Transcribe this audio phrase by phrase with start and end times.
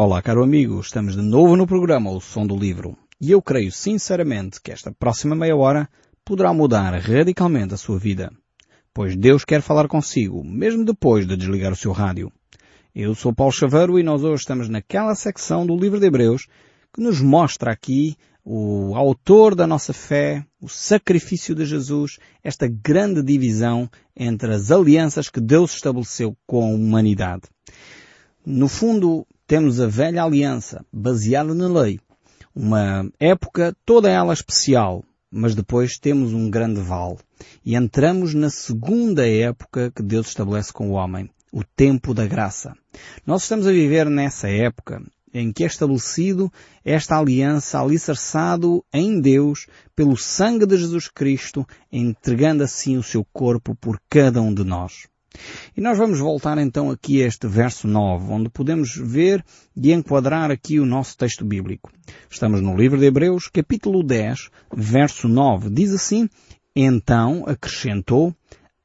[0.00, 3.72] Olá, caro amigo, estamos de novo no programa O Som do Livro e eu creio
[3.72, 5.88] sinceramente que esta próxima meia hora
[6.24, 8.30] poderá mudar radicalmente a sua vida,
[8.94, 12.30] pois Deus quer falar consigo, mesmo depois de desligar o seu rádio.
[12.94, 16.46] Eu sou Paulo Chaveiro e nós hoje estamos naquela secção do livro de Hebreus
[16.94, 23.20] que nos mostra aqui o autor da nossa fé, o sacrifício de Jesus, esta grande
[23.20, 27.48] divisão entre as alianças que Deus estabeleceu com a humanidade.
[28.46, 31.98] No fundo, temos a velha aliança, baseada na lei.
[32.54, 37.16] Uma época toda ela especial, mas depois temos um grande vale.
[37.64, 42.76] E entramos na segunda época que Deus estabelece com o homem, o tempo da graça.
[43.26, 46.52] Nós estamos a viver nessa época em que é estabelecido
[46.84, 53.74] esta aliança alicerçado em Deus pelo sangue de Jesus Cristo, entregando assim o seu corpo
[53.74, 55.08] por cada um de nós.
[55.76, 59.44] E nós vamos voltar então aqui a este verso 9, onde podemos ver
[59.76, 61.90] e enquadrar aqui o nosso texto bíblico.
[62.30, 65.70] Estamos no livro de Hebreus, capítulo 10, verso 9.
[65.70, 66.28] Diz assim,
[66.74, 68.34] Então acrescentou,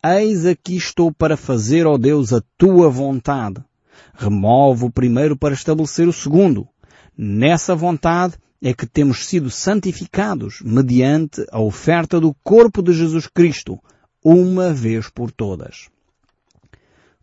[0.05, 3.63] Eis aqui estou para fazer, ó Deus, a tua vontade.
[4.13, 6.67] Remove o primeiro para estabelecer o segundo.
[7.17, 13.79] Nessa vontade é que temos sido santificados mediante a oferta do corpo de Jesus Cristo,
[14.23, 15.89] uma vez por todas.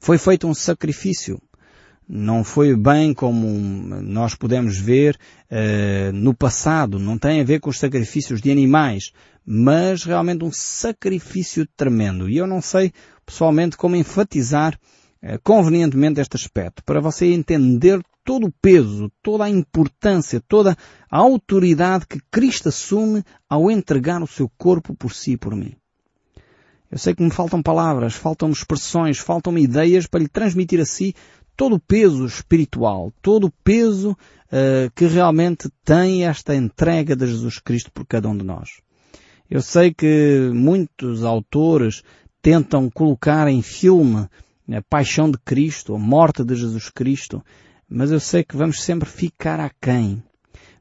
[0.01, 1.41] Foi feito um sacrifício.
[2.09, 3.47] Não foi bem como
[4.03, 5.17] nós podemos ver
[5.51, 6.99] uh, no passado.
[6.99, 9.13] Não tem a ver com os sacrifícios de animais,
[9.45, 12.29] mas realmente um sacrifício tremendo.
[12.29, 12.93] E eu não sei
[13.25, 14.75] pessoalmente como enfatizar
[15.23, 20.77] uh, convenientemente este aspecto, para você entender todo o peso, toda a importância, toda
[21.11, 25.80] a autoridade que Cristo assume ao entregar o seu corpo por si e por mim.
[26.91, 31.15] Eu sei que me faltam palavras, faltam-me expressões, faltam-me ideias para lhe transmitir a si
[31.57, 37.59] todo o peso espiritual, todo o peso uh, que realmente tem esta entrega de Jesus
[37.59, 38.81] Cristo por cada um de nós.
[39.49, 42.03] Eu sei que muitos autores
[42.43, 44.29] tentam colocar em filme
[44.73, 47.45] a paixão de Cristo, a morte de Jesus Cristo,
[47.89, 50.23] mas eu sei que vamos sempre ficar aquém.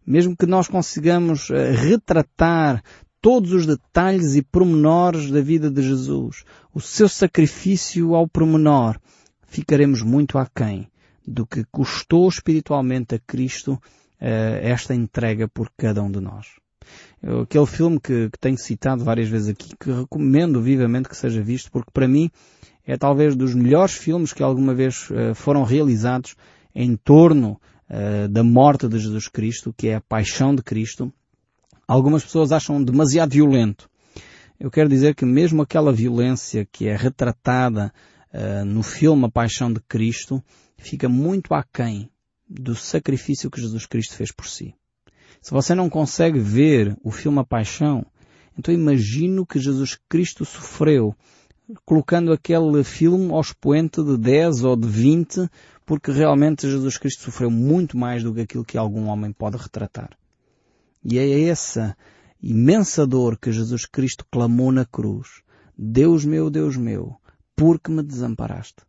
[0.06, 2.82] Mesmo que nós consigamos uh, retratar
[3.22, 6.44] todos os detalhes e pormenores da vida de Jesus,
[6.74, 9.00] o seu sacrifício ao pormenor,
[9.48, 10.90] ficaremos muito aquém
[11.28, 13.80] do que custou espiritualmente a Cristo uh,
[14.62, 16.48] esta entrega por cada um de nós.
[17.22, 21.42] Eu, aquele filme que, que tenho citado várias vezes aqui, que recomendo vivamente que seja
[21.42, 22.32] visto, porque para mim
[22.86, 26.36] é talvez dos melhores filmes que alguma vez uh, foram realizados
[26.74, 27.60] em torno
[27.90, 31.14] uh, da morte de Jesus Cristo, que é a paixão de Cristo,
[31.90, 33.90] algumas pessoas acham demasiado violento.
[34.60, 37.92] Eu quero dizer que mesmo aquela violência que é retratada
[38.32, 40.44] uh, no filme A Paixão de Cristo
[40.78, 42.12] fica muito aquém
[42.48, 44.76] do sacrifício que Jesus Cristo fez por si.
[45.42, 48.06] Se você não consegue ver o filme A Paixão,
[48.56, 51.16] então imagino que Jesus Cristo sofreu
[51.86, 55.50] colocando aquele filme ao expoente de 10 ou de 20,
[55.86, 60.19] porque realmente Jesus Cristo sofreu muito mais do que aquilo que algum homem pode retratar.
[61.04, 61.96] E é essa
[62.42, 65.42] imensa dor que Jesus Cristo clamou na cruz.
[65.78, 67.16] Deus meu, Deus meu,
[67.56, 68.84] por que me desamparaste?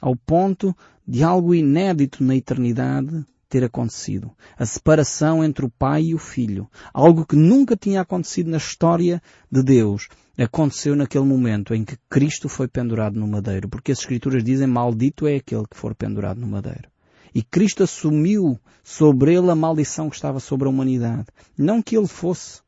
[0.00, 4.32] Ao ponto de algo inédito na eternidade ter acontecido.
[4.56, 6.68] A separação entre o pai e o filho.
[6.92, 10.08] Algo que nunca tinha acontecido na história de Deus.
[10.36, 13.68] Aconteceu naquele momento em que Cristo foi pendurado no madeiro.
[13.68, 16.88] Porque as escrituras dizem maldito é aquele que for pendurado no madeiro.
[17.34, 21.26] E Cristo assumiu sobre ele a maldição que estava sobre a humanidade.
[21.58, 22.60] Não que ele fosse,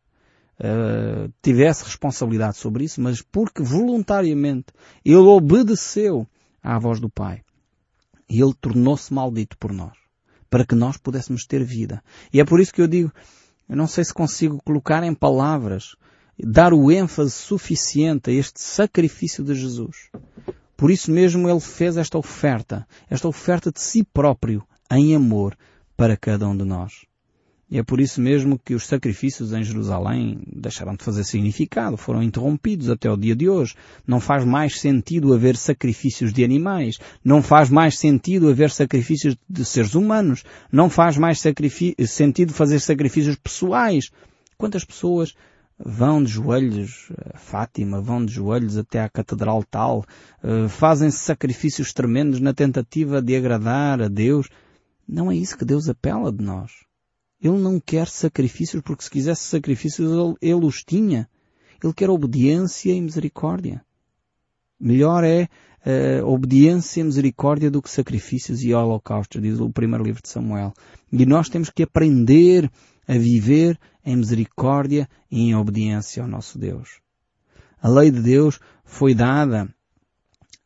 [0.58, 4.66] uh, tivesse responsabilidade sobre isso, mas porque voluntariamente
[5.04, 6.26] ele obedeceu
[6.62, 7.42] à voz do Pai.
[8.28, 9.96] E ele tornou-se maldito por nós,
[10.50, 12.02] para que nós pudéssemos ter vida.
[12.32, 13.12] E é por isso que eu digo,
[13.68, 15.94] eu não sei se consigo colocar em palavras,
[16.36, 20.10] dar o ênfase suficiente a este sacrifício de Jesus.
[20.76, 25.56] Por isso mesmo ele fez esta oferta, esta oferta de si próprio, em amor,
[25.96, 27.06] para cada um de nós.
[27.68, 32.22] E é por isso mesmo que os sacrifícios em Jerusalém deixaram de fazer significado, foram
[32.22, 33.74] interrompidos até o dia de hoje.
[34.06, 39.64] Não faz mais sentido haver sacrifícios de animais, não faz mais sentido haver sacrifícios de
[39.64, 44.10] seres humanos, não faz mais sentido fazer sacrifícios pessoais.
[44.56, 45.34] Quantas pessoas
[45.78, 50.04] vão de joelhos a Fátima, vão de joelhos até à Catedral tal,
[50.42, 54.48] eh, fazem sacrifícios tremendos na tentativa de agradar a Deus.
[55.06, 56.72] Não é isso que Deus apela de nós.
[57.40, 61.28] Ele não quer sacrifícios porque se quisesse sacrifícios ele, ele os tinha.
[61.82, 63.84] Ele quer obediência e misericórdia.
[64.80, 65.48] Melhor é
[65.84, 70.72] uh, obediência e misericórdia do que sacrifícios e holocaustos, diz o primeiro livro de Samuel.
[71.12, 72.70] E nós temos que aprender
[73.06, 77.00] a viver em misericórdia e em obediência ao nosso Deus.
[77.82, 79.68] A lei de Deus foi dada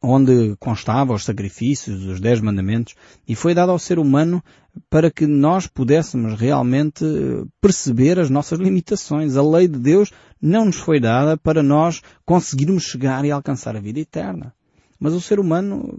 [0.02, 2.94] onde constava os sacrifícios, os dez mandamentos,
[3.28, 4.42] e foi dado ao ser humano
[4.88, 7.04] para que nós pudéssemos realmente
[7.60, 9.36] perceber as nossas limitações.
[9.36, 10.10] A lei de Deus
[10.40, 14.54] não nos foi dada para nós conseguirmos chegar e alcançar a vida eterna.
[14.98, 15.98] Mas o ser humano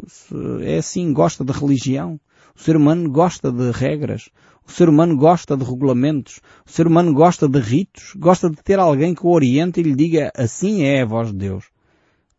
[0.61, 2.19] é assim, gosta de religião.
[2.55, 4.29] O ser humano gosta de regras.
[4.71, 6.39] O ser humano gosta de regulamentos.
[6.65, 8.13] O ser humano gosta de ritos.
[8.15, 11.39] Gosta de ter alguém que o oriente e lhe diga assim é a voz de
[11.39, 11.65] Deus.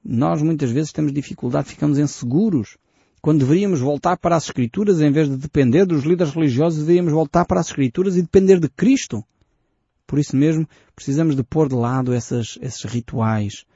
[0.02, 2.78] Nós muitas vezes temos dificuldade, ficamos inseguros.
[3.20, 7.44] Quando deveríamos voltar para as Escrituras, em vez de depender dos líderes religiosos, deveríamos voltar
[7.44, 9.22] para as Escrituras e depender de Cristo.
[10.06, 13.66] Por isso mesmo, precisamos de pôr de lado essas, esses rituais.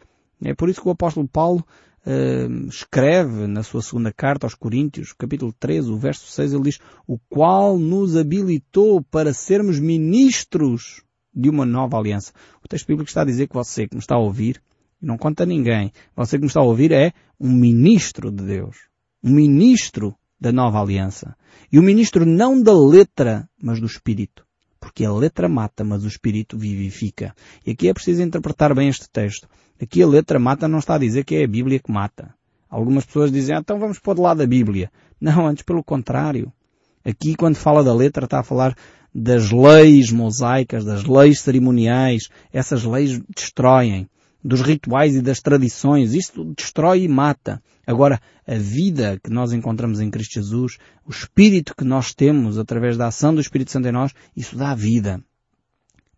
[0.43, 1.63] É por isso que o apóstolo Paulo
[2.07, 6.79] uh, escreve na sua segunda carta aos Coríntios, capítulo 13, o verso 6, ele diz,
[7.07, 11.03] o qual nos habilitou para sermos ministros
[11.35, 12.33] de uma nova aliança.
[12.65, 14.63] O texto bíblico está a dizer que você que me está a ouvir,
[15.01, 15.93] não conta ninguém.
[16.15, 18.77] Você que me está a ouvir é um ministro de Deus.
[19.23, 21.37] Um ministro da nova aliança.
[21.71, 24.46] E o um ministro não da letra, mas do espírito.
[24.87, 27.35] Porque a letra mata, mas o espírito vivifica.
[27.67, 29.49] E aqui é preciso interpretar bem este texto.
[29.83, 32.33] Aqui a letra mata não está a dizer que é a Bíblia que mata.
[32.71, 34.89] Algumas pessoas dizem, ah, então vamos pôr de lado a Bíblia.
[35.21, 36.53] Não, antes pelo contrário.
[37.05, 38.77] Aqui quando fala da letra está a falar
[39.13, 42.29] das leis mosaicas, das leis cerimoniais.
[42.53, 44.09] Essas leis destroem
[44.47, 46.15] dos rituais e das tradições.
[46.15, 47.61] Isto destrói e mata.
[47.85, 52.97] Agora, a vida que nós encontramos em Cristo Jesus, o Espírito que nós temos através
[52.97, 55.21] da ação do Espírito Santo em nós, isso dá vida.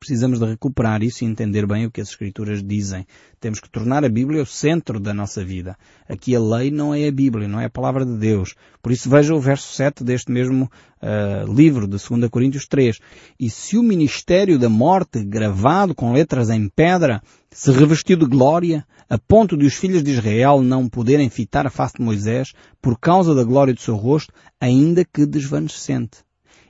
[0.00, 3.04] Precisamos de recuperar isso e entender bem o que as Escrituras dizem.
[3.40, 5.76] Temos que tornar a Bíblia o centro da nossa vida.
[6.08, 8.54] Aqui a lei não é a Bíblia, não é a palavra de Deus.
[8.80, 10.70] Por isso veja o verso 7 deste mesmo
[11.02, 13.00] uh, livro de 2 Coríntios 3.
[13.40, 18.86] E se o ministério da morte, gravado com letras em pedra, se revestiu de glória,
[19.10, 23.00] a ponto de os filhos de Israel não poderem fitar a face de Moisés por
[23.00, 26.18] causa da glória do seu rosto, ainda que desvanecente.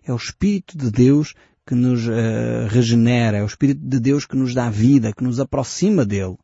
[0.08, 1.34] É o Espírito de Deus
[1.69, 5.38] que nos uh, regenera, é o Espírito de Deus que nos dá vida, que nos
[5.38, 6.38] aproxima dele.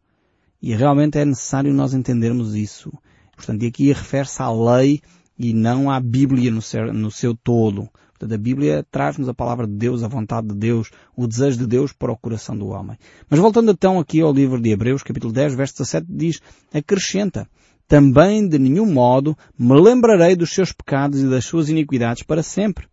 [0.61, 2.93] E realmente é necessário nós entendermos isso.
[3.35, 5.01] Portanto, e aqui refere-se à lei
[5.39, 7.89] e não à Bíblia no seu, no seu todo.
[8.11, 11.67] Portanto, a Bíblia traz-nos a palavra de Deus, a vontade de Deus, o desejo de
[11.67, 12.99] Deus para o coração do homem.
[13.27, 17.49] Mas voltando então aqui ao livro de Hebreus, capítulo 10, verso 17, diz, acrescenta,
[17.89, 22.87] também de nenhum modo me lembrarei dos seus pecados e das suas iniquidades para sempre.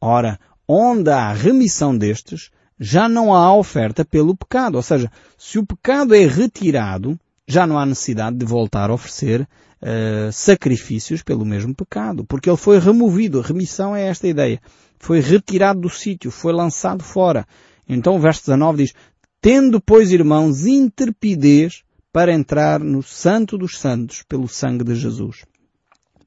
[0.00, 0.38] Ora,
[0.70, 4.76] onde há remissão destes, já não há oferta pelo pecado.
[4.76, 9.42] Ou seja, se o pecado é retirado, já não há necessidade de voltar a oferecer
[9.42, 13.40] uh, sacrifícios pelo mesmo pecado, porque ele foi removido.
[13.40, 14.60] A remissão é esta ideia.
[14.98, 17.44] Foi retirado do sítio, foi lançado fora.
[17.88, 18.94] Então o verso 19 diz,
[19.40, 21.82] Tendo, pois, irmãos, intrepidez
[22.12, 25.44] para entrar no santo dos santos pelo sangue de Jesus.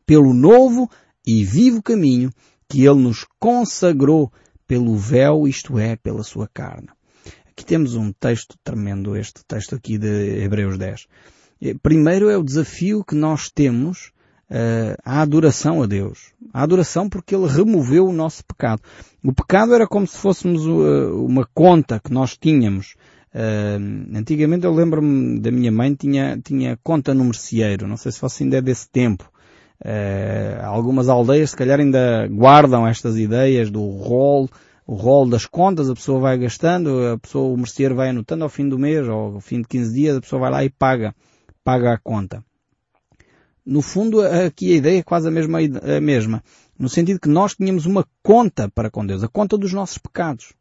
[0.05, 0.89] Pelo novo
[1.25, 2.29] e vivo caminho
[2.67, 4.31] que ele nos consagrou
[4.67, 6.89] pelo véu, isto é, pela sua carne.
[7.51, 11.07] Aqui temos um texto tremendo, este texto aqui de Hebreus 10.
[11.81, 14.11] Primeiro é o desafio que nós temos
[14.49, 16.33] uh, à adoração a Deus.
[16.53, 18.81] A adoração porque Ele removeu o nosso pecado.
[19.23, 22.95] O pecado era como se fôssemos uh, uma conta que nós tínhamos.
[23.33, 27.87] Uh, antigamente eu lembro-me da minha mãe tinha, tinha conta no merceeiro.
[27.87, 29.31] Não sei se você ainda é desse tempo.
[29.81, 34.49] Uh, algumas aldeias se calhar ainda guardam estas ideias do rol,
[34.85, 38.49] o rol das contas, a pessoa vai gastando, a pessoa, o merceeiro vai anotando ao
[38.49, 41.15] fim do mês ou ao fim de 15 dias, a pessoa vai lá e paga,
[41.63, 42.43] paga a conta.
[43.65, 46.43] No fundo, aqui a ideia é quase a mesma, a mesma.
[46.77, 50.53] No sentido que nós tínhamos uma conta para com Deus, a conta dos nossos pecados.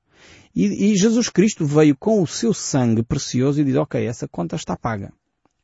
[0.55, 4.55] E, e Jesus Cristo veio com o seu sangue precioso e diz, ok, essa conta
[4.55, 5.13] está paga.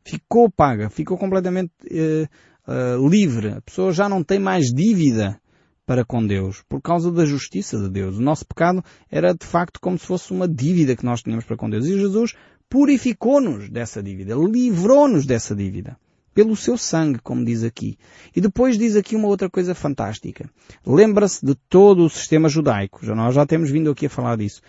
[0.04, 2.26] Ficou paga, ficou completamente eh,
[2.68, 3.48] uh, livre.
[3.48, 5.40] A pessoa já não tem mais dívida
[5.86, 8.18] para com Deus, por causa da justiça de Deus.
[8.18, 11.56] O nosso pecado era de facto como se fosse uma dívida que nós tínhamos para
[11.56, 11.86] com Deus.
[11.86, 12.34] E Jesus
[12.68, 15.96] purificou-nos dessa dívida, livrou-nos dessa dívida.
[16.34, 17.98] Pelo seu sangue, como diz aqui.
[18.36, 20.48] E depois diz aqui uma outra coisa fantástica.
[20.86, 23.04] Lembra-se de todo o sistema judaico.
[23.04, 24.60] Já nós já temos vindo aqui a falar disso.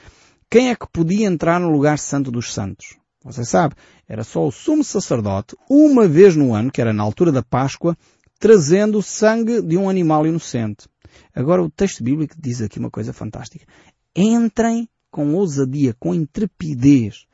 [0.49, 2.98] Quem é que podia entrar no lugar santo dos santos?
[3.23, 3.75] Você sabe,
[4.07, 7.97] era só o sumo sacerdote, uma vez no ano, que era na altura da Páscoa,
[8.39, 10.87] trazendo o sangue de um animal inocente.
[11.35, 13.65] Agora o texto bíblico diz aqui uma coisa fantástica.
[14.15, 17.25] Entrem com ousadia, com intrepidez,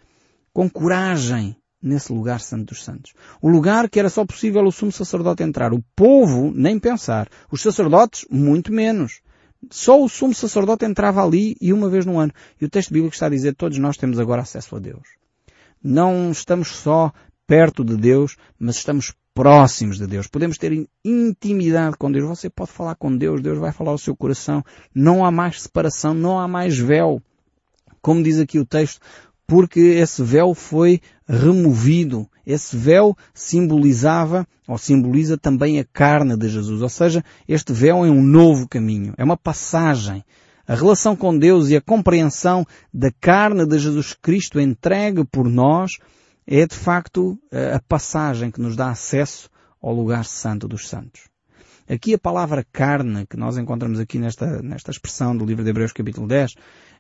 [0.52, 3.14] com coragem nesse lugar santo dos santos.
[3.40, 5.72] O lugar que era só possível o sumo sacerdote entrar.
[5.72, 7.30] O povo, nem pensar.
[7.52, 9.22] Os sacerdotes, muito menos.
[9.70, 12.34] Só o sumo sacerdote entrava ali e uma vez no ano.
[12.60, 15.25] E o texto bíblico está a dizer todos nós temos agora acesso a Deus.
[15.88, 17.14] Não estamos só
[17.46, 20.28] perto de Deus, mas estamos próximos de Deus.
[20.28, 22.28] Podemos ter intimidade com Deus.
[22.28, 24.66] Você pode falar com Deus, Deus vai falar ao seu coração.
[24.96, 27.22] Não há mais separação, não há mais véu.
[28.02, 29.00] Como diz aqui o texto,
[29.46, 32.28] porque esse véu foi removido.
[32.48, 36.82] Esse véu simbolizava, ou simboliza também a carne de Jesus.
[36.82, 40.26] Ou seja, este véu é um novo caminho, é uma passagem.
[40.68, 45.98] A relação com Deus e a compreensão da carne de Jesus Cristo entregue por nós
[46.48, 47.38] é de facto
[47.74, 49.50] a passagem que nos dá acesso
[49.82, 51.30] ao lugar santo dos santos.
[51.88, 55.92] Aqui a palavra carne que nós encontramos aqui nesta, nesta expressão do livro de Hebreus
[55.94, 56.56] capítulo 10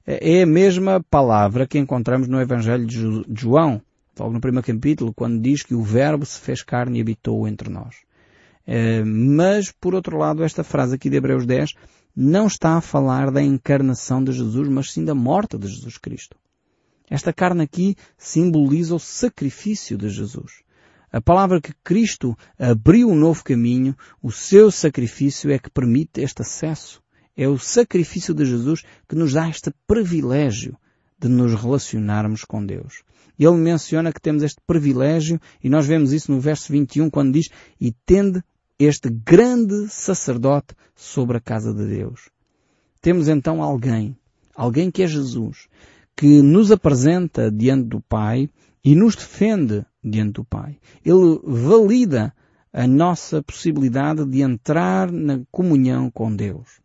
[0.05, 3.81] é a mesma palavra que encontramos no Evangelho de João,
[4.19, 7.69] logo no primeiro capítulo, quando diz que o Verbo se fez carne e habitou entre
[7.69, 7.95] nós.
[8.67, 11.71] É, mas, por outro lado, esta frase aqui de Hebreus 10
[12.15, 16.37] não está a falar da encarnação de Jesus, mas sim da morte de Jesus Cristo.
[17.09, 20.63] Esta carne aqui simboliza o sacrifício de Jesus.
[21.11, 26.41] A palavra que Cristo abriu um novo caminho, o seu sacrifício é que permite este
[26.41, 27.01] acesso.
[27.37, 30.77] É o sacrifício de Jesus que nos dá este privilégio
[31.19, 33.03] de nos relacionarmos com Deus.
[33.37, 37.49] Ele menciona que temos este privilégio e nós vemos isso no verso 21 quando diz
[37.79, 38.41] e tende
[38.77, 42.29] este grande sacerdote sobre a casa de Deus.
[43.01, 44.17] Temos então alguém,
[44.55, 45.67] alguém que é Jesus,
[46.15, 48.49] que nos apresenta diante do Pai
[48.83, 50.77] e nos defende diante do Pai.
[51.03, 52.33] Ele valida
[52.71, 56.81] a nossa possibilidade de entrar na comunhão com Deus.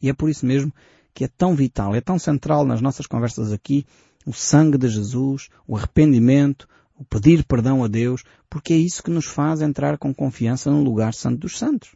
[0.00, 0.72] E é por isso mesmo
[1.14, 3.84] que é tão vital, é tão central nas nossas conversas aqui
[4.24, 6.68] o sangue de Jesus, o arrependimento,
[7.02, 10.82] o pedir perdão a Deus, porque é isso que nos faz entrar com confiança no
[10.82, 11.90] lugar santo dos santos.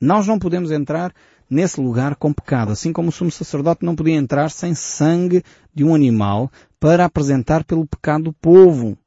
[0.00, 1.14] Nós não podemos entrar
[1.48, 5.42] nesse lugar com pecado, assim como o sumo sacerdote não podia entrar sem sangue
[5.74, 8.98] de um animal para apresentar pelo pecado do povo.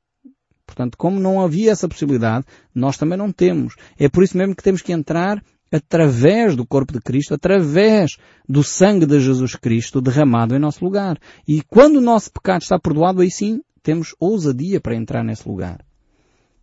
[0.65, 3.75] Portanto, como não havia essa possibilidade, nós também não temos.
[3.97, 8.63] É por isso mesmo que temos que entrar através do corpo de Cristo, através do
[8.63, 11.17] sangue de Jesus Cristo derramado em nosso lugar.
[11.47, 15.85] E quando o nosso pecado está perdoado, aí sim temos ousadia para entrar nesse lugar.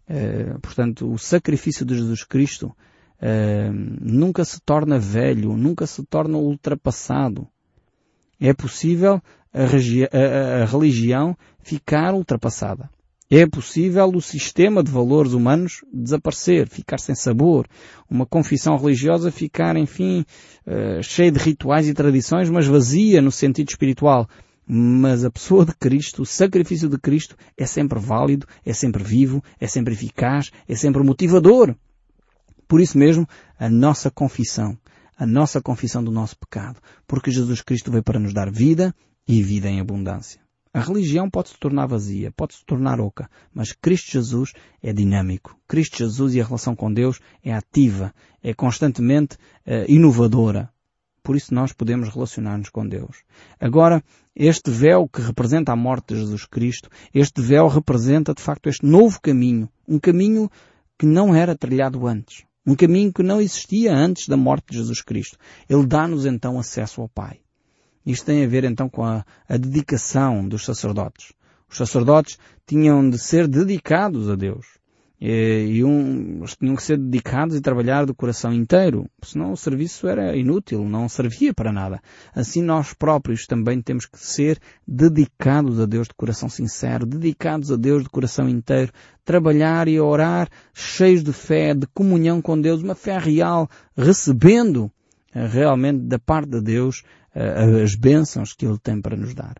[0.09, 6.37] Uh, portanto, o sacrifício de Jesus Cristo uh, nunca se torna velho, nunca se torna
[6.39, 7.47] ultrapassado.
[8.41, 9.21] É possível
[9.53, 12.91] a, a, a religião ficar ultrapassada.
[13.33, 17.69] É possível o sistema de valores humanos desaparecer, ficar sem sabor,
[18.11, 20.25] uma confissão religiosa ficar, enfim,
[20.67, 24.29] uh, cheia de rituais e tradições, mas vazia no sentido espiritual.
[24.73, 29.43] Mas a pessoa de Cristo, o sacrifício de Cristo é sempre válido, é sempre vivo,
[29.59, 31.75] é sempre eficaz, é sempre motivador.
[32.69, 33.27] Por isso mesmo,
[33.59, 34.79] a nossa confissão,
[35.19, 38.95] a nossa confissão do nosso pecado, porque Jesus Cristo veio para nos dar vida
[39.27, 40.41] e vida em abundância.
[40.73, 45.59] A religião pode se tornar vazia, pode se tornar oca, mas Cristo Jesus é dinâmico.
[45.67, 49.35] Cristo Jesus e a relação com Deus é ativa, é constantemente
[49.67, 50.71] uh, inovadora.
[51.23, 53.23] Por isso nós podemos relacionar-nos com Deus.
[53.59, 54.03] Agora,
[54.35, 58.87] este véu que representa a morte de Jesus Cristo, este véu representa de facto este
[58.87, 60.50] novo caminho, um caminho
[60.99, 65.03] que não era trilhado antes, um caminho que não existia antes da morte de Jesus
[65.03, 65.39] Cristo.
[65.69, 67.41] Ele dá-nos então acesso ao Pai.
[68.05, 71.33] Isto tem a ver então com a, a dedicação dos sacerdotes.
[71.69, 74.80] Os sacerdotes tinham de ser dedicados a Deus.
[75.21, 80.09] E, e um, tinham que ser dedicados e trabalhar do coração inteiro, senão o serviço
[80.09, 82.00] era inútil, não servia para nada.
[82.35, 84.59] Assim nós próprios também temos que ser
[84.89, 88.93] dedicados a Deus de coração sincero, dedicados a Deus de coração inteiro,
[89.25, 94.91] trabalhar e orar cheios de fé, de comunhão com Deus, uma fé real, recebendo
[95.35, 99.55] eh, realmente da parte de Deus as bênçãos que Ele tem para nos dar.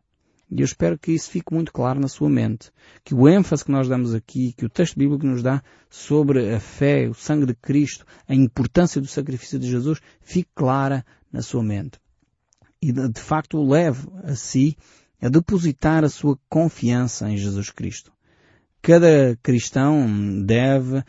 [0.51, 2.73] E eu espero que isso fique muito claro na sua mente.
[3.05, 6.59] Que o ênfase que nós damos aqui, que o texto bíblico nos dá sobre a
[6.59, 11.63] fé, o sangue de Cristo, a importância do sacrifício de Jesus, fique clara na sua
[11.63, 12.01] mente.
[12.83, 14.77] E de facto o leve a si
[15.23, 18.11] a depositar a sua confiança em Jesus Cristo.
[18.83, 21.05] Cada cristão deve uh,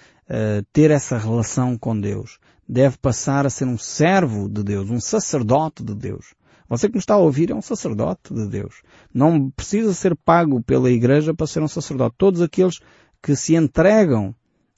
[0.73, 2.37] ter essa relação com Deus.
[2.67, 6.33] Deve passar a ser um servo de Deus, um sacerdote de Deus.
[6.71, 8.81] Você que me está a ouvir é um sacerdote de Deus.
[9.13, 12.15] Não precisa ser pago pela igreja para ser um sacerdote.
[12.17, 12.79] Todos aqueles
[13.21, 14.33] que se entregam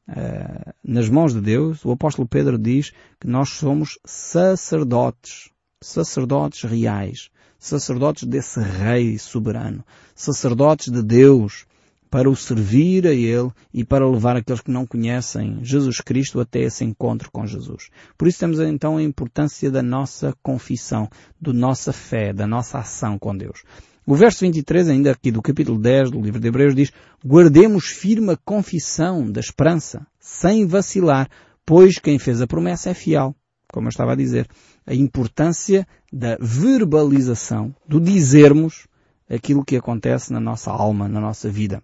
[0.10, 5.52] uh, nas mãos de Deus, o apóstolo Pedro diz que nós somos sacerdotes.
[5.84, 7.30] Sacerdotes reais.
[7.60, 9.86] Sacerdotes desse rei soberano.
[10.16, 11.68] Sacerdotes de Deus.
[12.13, 16.60] Para o servir a Ele e para levar aqueles que não conhecem Jesus Cristo até
[16.60, 17.89] esse encontro com Jesus.
[18.15, 21.10] Por isso temos então a importância da nossa confissão,
[21.41, 23.63] da nossa fé, da nossa ação com Deus.
[24.05, 26.91] O verso 23, ainda aqui do capítulo 10 do livro de Hebreus, diz
[27.25, 31.27] Guardemos firme a confissão da esperança, sem vacilar,
[31.65, 33.36] pois quem fez a promessa é fiel.
[33.72, 34.48] Como eu estava a dizer,
[34.86, 38.88] a importância da verbalização, do dizermos
[39.27, 41.82] aquilo que acontece na nossa alma, na nossa vida.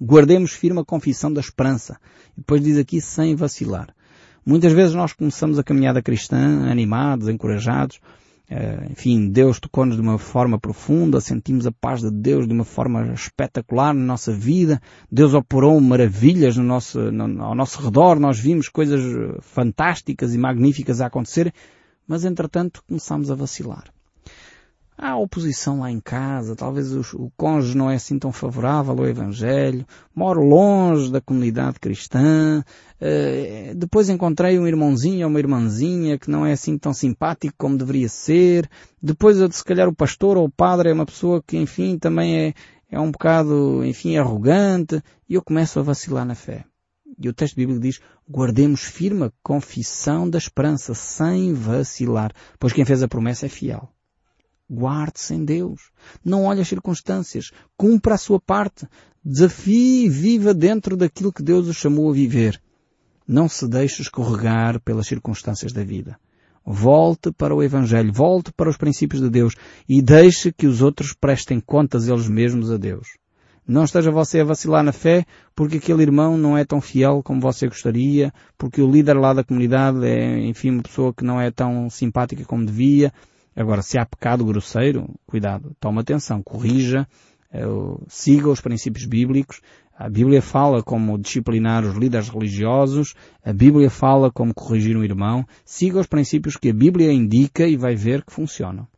[0.00, 1.98] Guardemos firme a confissão da esperança.
[2.36, 3.94] E depois diz aqui sem vacilar.
[4.44, 8.00] Muitas vezes nós começamos a caminhada cristã animados, encorajados,
[8.50, 12.64] Uh, enfim, Deus tocou-nos de uma forma profunda, sentimos a paz de Deus de uma
[12.64, 18.38] forma espetacular na nossa vida, Deus operou maravilhas no nosso, no, ao nosso redor, nós
[18.38, 19.00] vimos coisas
[19.40, 21.54] fantásticas e magníficas a acontecer,
[22.06, 23.93] mas entretanto começamos a vacilar
[24.96, 29.06] há oposição lá em casa, talvez o, o cônjuge não é assim tão favorável ao
[29.06, 32.64] Evangelho, moro longe da comunidade cristã,
[33.00, 37.76] uh, depois encontrei um irmãozinho ou uma irmãzinha que não é assim tão simpático como
[37.76, 38.68] deveria ser,
[39.02, 42.54] depois se calhar o pastor ou o padre é uma pessoa que enfim também é,
[42.90, 46.64] é um bocado, enfim, arrogante, e eu começo a vacilar na fé.
[47.18, 52.84] E o texto bíblico diz, guardemos firme a confissão da esperança, sem vacilar, pois quem
[52.84, 53.93] fez a promessa é fiel.
[54.74, 55.90] Guarde-se em Deus.
[56.24, 57.50] Não olhe as circunstâncias.
[57.76, 58.86] Cumpra a sua parte.
[59.24, 62.60] Desafie e viva dentro daquilo que Deus o chamou a viver.
[63.26, 66.18] Não se deixe escorregar pelas circunstâncias da vida.
[66.66, 69.54] Volte para o Evangelho, volte para os princípios de Deus
[69.88, 73.06] e deixe que os outros prestem contas eles mesmos a Deus.
[73.66, 77.40] Não esteja você a vacilar na fé porque aquele irmão não é tão fiel como
[77.40, 81.50] você gostaria, porque o líder lá da comunidade é, enfim, uma pessoa que não é
[81.50, 83.10] tão simpática como devia.
[83.56, 87.06] Agora, se há pecado grosseiro, cuidado, toma atenção, corrija,
[87.52, 87.64] eh,
[88.08, 89.60] siga os princípios bíblicos.
[89.96, 95.46] A Bíblia fala como disciplinar os líderes religiosos, a Bíblia fala como corrigir um irmão.
[95.64, 98.88] Siga os princípios que a Bíblia indica e vai ver que funcionam.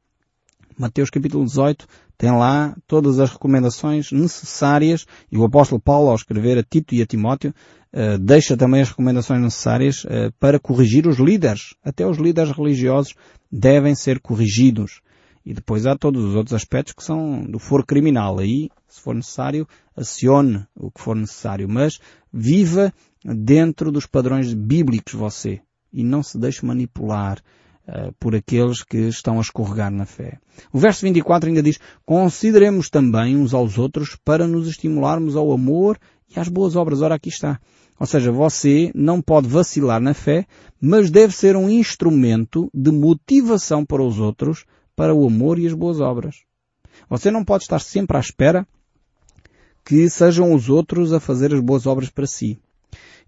[0.78, 1.86] Mateus capítulo 18
[2.18, 7.02] tem lá todas as recomendações necessárias e o apóstolo Paulo, ao escrever a Tito e
[7.02, 7.54] a Timóteo,
[7.92, 11.74] uh, deixa também as recomendações necessárias uh, para corrigir os líderes.
[11.84, 13.14] Até os líderes religiosos
[13.52, 15.00] devem ser corrigidos.
[15.44, 18.40] E depois há todos os outros aspectos que são do foro criminal.
[18.40, 21.68] Aí, se for necessário, acione o que for necessário.
[21.68, 22.00] Mas
[22.32, 22.92] viva
[23.24, 25.60] dentro dos padrões bíblicos você.
[25.92, 27.40] E não se deixe manipular
[27.88, 30.38] uh, por aqueles que estão a escorregar na fé.
[30.72, 35.98] O verso 24 ainda diz, consideremos também uns aos outros para nos estimularmos ao amor
[36.34, 37.02] e às boas obras.
[37.02, 37.60] Ora, aqui está.
[37.98, 40.46] Ou seja, você não pode vacilar na fé,
[40.80, 45.74] mas deve ser um instrumento de motivação para os outros para o amor e as
[45.74, 46.36] boas obras.
[47.08, 48.66] Você não pode estar sempre à espera
[49.84, 52.58] que sejam os outros a fazer as boas obras para si.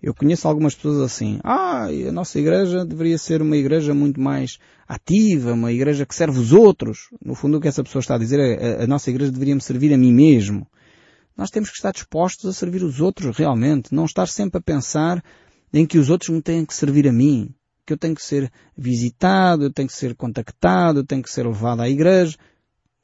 [0.01, 4.59] Eu conheço algumas pessoas assim, ah, a nossa igreja deveria ser uma igreja muito mais
[4.87, 7.09] ativa, uma igreja que serve os outros.
[7.25, 9.57] No fundo o que essa pessoa está a dizer é, a, a nossa igreja deveria
[9.57, 10.67] me servir a mim mesmo.
[11.37, 15.23] Nós temos que estar dispostos a servir os outros realmente, não estar sempre a pensar
[15.73, 17.53] em que os outros me têm que servir a mim,
[17.85, 21.45] que eu tenho que ser visitado, eu tenho que ser contactado, eu tenho que ser
[21.45, 22.37] levado à igreja.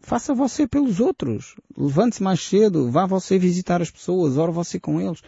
[0.01, 1.55] Faça você pelos outros.
[1.77, 5.23] Levante-se mais cedo, vá você visitar as pessoas, ore você com eles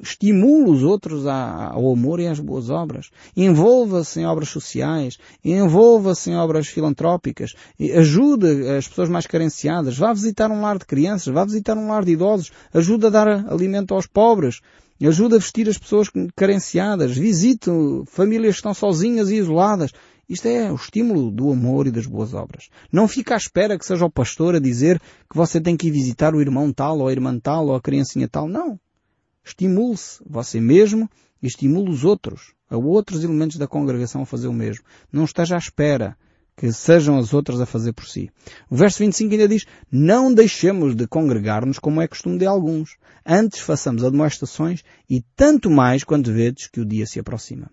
[0.00, 3.10] estimula os outros ao amor e às boas obras.
[3.36, 7.54] Envolva-se em obras sociais, envolva-se em obras filantrópicas,
[7.96, 12.04] ajude as pessoas mais carenciadas, vá visitar um lar de crianças, vá visitar um lar
[12.04, 14.60] de idosos, ajude a dar alimento aos pobres,
[15.06, 17.70] ajude a vestir as pessoas carenciadas, visite
[18.06, 19.92] famílias que estão sozinhas e isoladas.
[20.28, 22.68] Isto é o estímulo do amor e das boas obras.
[22.90, 25.90] Não fica à espera que seja o pastor a dizer que você tem que ir
[25.90, 28.48] visitar o irmão tal, ou a irmã tal, ou a criancinha tal.
[28.48, 28.78] Não.
[29.44, 31.10] Estimule-se você mesmo
[31.42, 34.84] e estimule os outros, a outros elementos da congregação a fazer o mesmo.
[35.12, 36.16] Não esteja à espera
[36.56, 38.30] que sejam as outras a fazer por si.
[38.70, 42.96] O verso 25 ainda diz, não deixemos de congregar-nos como é costume de alguns.
[43.26, 47.70] Antes façamos admoestações e tanto mais quando vedes que o dia se aproxima.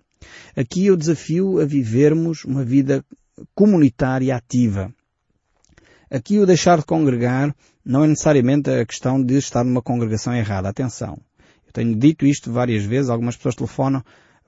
[0.55, 3.05] Aqui eu desafio a vivermos uma vida
[3.53, 4.93] comunitária ativa.
[6.09, 7.55] Aqui o deixar de congregar
[7.85, 10.67] não é necessariamente a questão de estar numa congregação errada.
[10.67, 11.19] Atenção.
[11.69, 14.03] Eu tenho dito isto várias vezes, algumas pessoas telefonam,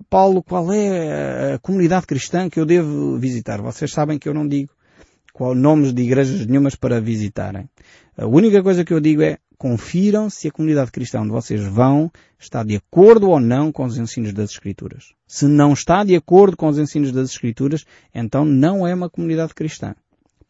[0.09, 3.61] Paulo, qual é a comunidade cristã que eu devo visitar?
[3.61, 4.71] Vocês sabem que eu não digo
[5.31, 7.69] qual nomes de igrejas nenhumas para visitarem.
[8.17, 12.11] A única coisa que eu digo é confiram se a comunidade cristã onde vocês vão
[12.39, 15.13] está de acordo ou não com os ensinos das Escrituras.
[15.27, 19.53] Se não está de acordo com os ensinos das Escrituras, então não é uma comunidade
[19.53, 19.93] cristã.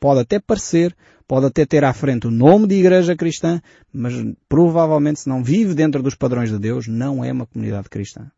[0.01, 0.95] Pode até parecer,
[1.27, 3.61] pode até ter à frente o nome de igreja cristã,
[3.93, 4.15] mas
[4.49, 8.31] provavelmente se não vive dentro dos padrões de Deus, não é uma comunidade cristã.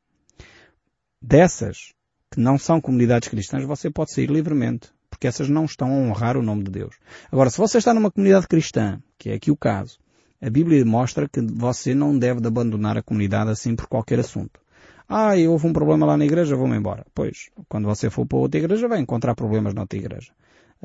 [1.22, 1.94] Dessas
[2.30, 6.36] que não são comunidades cristãs, você pode sair livremente, porque essas não estão a honrar
[6.36, 6.96] o nome de Deus.
[7.32, 10.00] Agora, se você está numa comunidade cristã, que é aqui o caso,
[10.42, 14.60] a Bíblia mostra que você não deve abandonar a comunidade assim por qualquer assunto.
[15.08, 17.06] Ah, houve um problema lá na igreja, vou-me embora.
[17.16, 20.34] Pois, quando você for para outra igreja, vai encontrar problemas na outra igreja.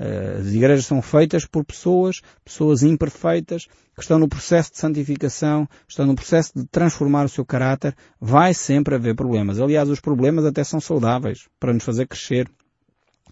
[0.01, 5.69] Eh, as igrejas são feitas por pessoas, pessoas imperfeitas, que estão no processo de santificação,
[5.89, 7.97] estão no processo de transformar o seu caráter.
[8.21, 9.59] Vai sempre haver problemas.
[9.59, 12.49] Aliás, os problemas até são saudáveis para nos fazer crescer.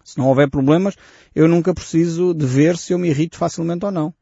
[0.02, 0.96] Se não houver problemas,
[1.34, 4.12] eu nunca preciso de ver se eu me irrito facilmente ou não.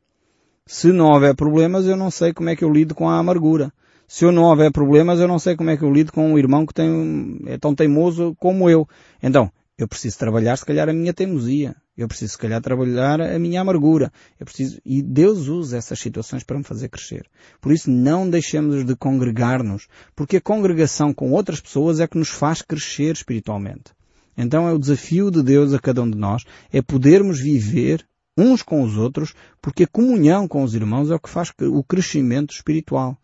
[0.67, 3.73] Se não houver problemas, eu não sei como é que eu lido com a amargura.
[4.07, 6.39] Se eu não houver problemas, eu não sei como é que eu lido com um
[6.39, 8.87] irmão que tem, é tão teimoso como eu.
[9.23, 11.75] Então, eu preciso trabalhar, se calhar, a minha teimosia.
[11.97, 14.13] Eu preciso, se calhar, trabalhar a minha amargura.
[14.39, 17.29] Eu preciso, e Deus usa essas situações para me fazer crescer.
[17.61, 22.29] Por isso, não deixemos de congregar-nos, porque a congregação com outras pessoas é que nos
[22.29, 23.93] faz crescer espiritualmente.
[24.37, 28.05] Então é o desafio de Deus a cada um de nós, é podermos viver
[28.37, 31.85] uns com os outros, porque a comunhão com os irmãos é o que faz o
[31.85, 33.17] crescimento espiritual.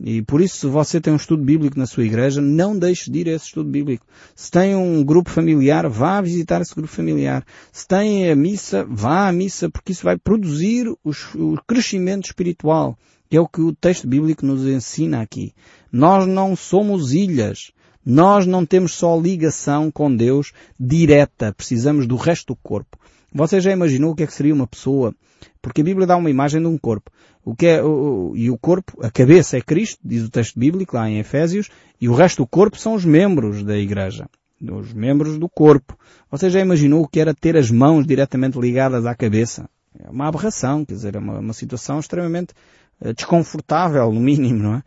[0.00, 3.18] E por isso, se você tem um estudo bíblico na sua igreja, não deixe de
[3.18, 4.06] ir a esse estudo bíblico.
[4.36, 7.44] Se tem um grupo familiar, vá visitar esse grupo familiar.
[7.72, 12.96] Se tem a missa, vá à missa, porque isso vai produzir o crescimento espiritual.
[13.30, 15.52] É o que o texto bíblico nos ensina aqui.
[15.90, 17.72] Nós não somos ilhas.
[18.06, 21.52] Nós não temos só ligação com Deus direta.
[21.52, 22.96] Precisamos do resto do corpo.
[23.34, 25.14] Você já imaginou o que é que seria uma pessoa?
[25.60, 27.10] Porque a Bíblia dá uma imagem de um corpo.
[27.48, 30.94] O que é, o, e o corpo, a cabeça é Cristo, diz o texto bíblico
[30.94, 34.28] lá em Efésios, e o resto do corpo são os membros da igreja.
[34.60, 35.98] Os membros do corpo.
[36.30, 39.66] Você já imaginou o que era ter as mãos diretamente ligadas à cabeça?
[39.98, 42.52] É uma aberração, quer dizer, é uma, uma situação extremamente
[43.00, 44.82] uh, desconfortável, no mínimo, não é?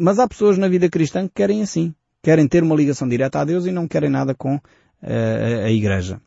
[0.00, 1.94] Mas há pessoas na vida cristã que querem assim.
[2.20, 4.60] Querem ter uma ligação direta a Deus e não querem nada com uh,
[5.64, 6.20] a igreja.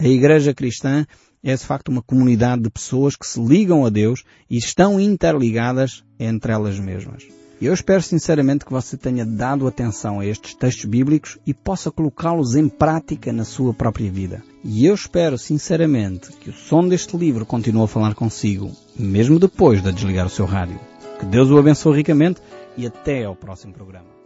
[0.00, 1.06] A igreja cristã
[1.42, 6.04] é de facto uma comunidade de pessoas que se ligam a Deus e estão interligadas
[6.18, 7.26] entre elas mesmas.
[7.60, 12.54] Eu espero sinceramente que você tenha dado atenção a estes textos bíblicos e possa colocá-los
[12.54, 14.42] em prática na sua própria vida.
[14.64, 19.82] E eu espero sinceramente que o som deste livro continue a falar consigo, mesmo depois
[19.82, 20.80] de desligar o seu rádio.
[21.18, 22.40] Que Deus o abençoe ricamente
[22.78, 24.19] e até ao próximo programa.